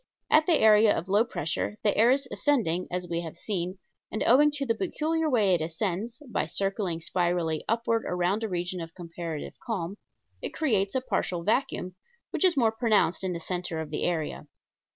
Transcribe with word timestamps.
At 0.31 0.47
the 0.47 0.57
area 0.57 0.97
of 0.97 1.09
low 1.09 1.23
pressure 1.23 1.77
the 1.83 1.95
air 1.95 2.09
is 2.09 2.27
ascending, 2.31 2.87
as 2.89 3.07
we 3.07 3.21
have 3.21 3.35
seen, 3.37 3.77
and, 4.11 4.23
owing 4.25 4.49
to 4.53 4.65
the 4.65 4.73
peculiar 4.73 5.29
way 5.29 5.53
it 5.53 5.61
ascends 5.61 6.23
by 6.27 6.47
circling 6.47 7.01
spirally 7.01 7.63
upward 7.69 8.05
around 8.07 8.41
a 8.43 8.49
region 8.49 8.81
of 8.81 8.95
comparative 8.95 9.53
calm 9.63 9.97
it 10.41 10.55
creates 10.55 10.95
a 10.95 11.01
partial 11.01 11.43
vacuum, 11.43 11.93
which 12.31 12.43
is 12.43 12.57
more 12.57 12.71
pronounced 12.71 13.23
in 13.23 13.33
the 13.33 13.39
center 13.39 13.79
of 13.79 13.91
the 13.91 14.03
area. 14.05 14.47